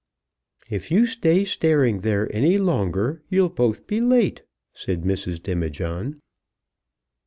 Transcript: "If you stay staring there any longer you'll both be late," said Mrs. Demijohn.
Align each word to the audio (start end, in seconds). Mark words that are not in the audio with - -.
"If 0.67 0.89
you 0.89 1.05
stay 1.05 1.45
staring 1.45 1.99
there 1.99 2.27
any 2.35 2.57
longer 2.57 3.21
you'll 3.29 3.49
both 3.49 3.85
be 3.85 4.01
late," 4.01 4.41
said 4.73 5.03
Mrs. 5.03 5.39
Demijohn. 5.43 6.19